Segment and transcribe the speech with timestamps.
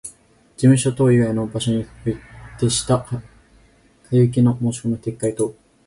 [0.57, 2.17] 事務所等以外の場所におい
[2.59, 3.19] てした買
[4.19, 5.53] 受けの申込みの撤回等